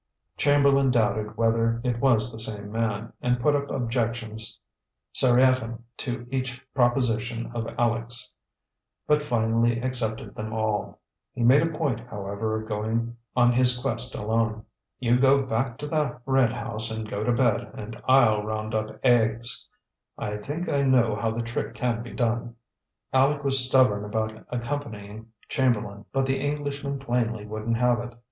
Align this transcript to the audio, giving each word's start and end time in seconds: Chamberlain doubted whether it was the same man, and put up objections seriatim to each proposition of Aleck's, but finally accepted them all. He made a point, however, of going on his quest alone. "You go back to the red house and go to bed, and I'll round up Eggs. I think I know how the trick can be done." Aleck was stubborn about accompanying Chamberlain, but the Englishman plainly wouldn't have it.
Chamberlain 0.35 0.89
doubted 0.89 1.37
whether 1.37 1.79
it 1.83 1.99
was 1.99 2.31
the 2.31 2.39
same 2.39 2.71
man, 2.71 3.13
and 3.21 3.39
put 3.39 3.55
up 3.55 3.69
objections 3.69 4.59
seriatim 5.13 5.83
to 5.97 6.25
each 6.31 6.59
proposition 6.73 7.51
of 7.53 7.67
Aleck's, 7.77 8.27
but 9.05 9.21
finally 9.21 9.79
accepted 9.79 10.33
them 10.33 10.53
all. 10.53 10.99
He 11.35 11.43
made 11.43 11.61
a 11.61 11.67
point, 11.67 11.99
however, 11.99 12.59
of 12.59 12.67
going 12.67 13.15
on 13.35 13.51
his 13.53 13.77
quest 13.77 14.15
alone. 14.15 14.65
"You 14.99 15.19
go 15.19 15.45
back 15.45 15.77
to 15.77 15.87
the 15.87 16.19
red 16.25 16.51
house 16.51 16.89
and 16.89 17.07
go 17.07 17.23
to 17.23 17.31
bed, 17.31 17.69
and 17.75 18.01
I'll 18.07 18.41
round 18.41 18.73
up 18.73 18.99
Eggs. 19.03 19.67
I 20.17 20.37
think 20.37 20.67
I 20.67 20.81
know 20.81 21.15
how 21.15 21.29
the 21.29 21.43
trick 21.43 21.75
can 21.75 22.01
be 22.01 22.09
done." 22.11 22.55
Aleck 23.13 23.43
was 23.43 23.63
stubborn 23.63 24.03
about 24.03 24.33
accompanying 24.49 25.27
Chamberlain, 25.47 26.05
but 26.11 26.25
the 26.25 26.39
Englishman 26.39 26.97
plainly 26.97 27.45
wouldn't 27.45 27.77
have 27.77 27.99
it. 27.99 28.15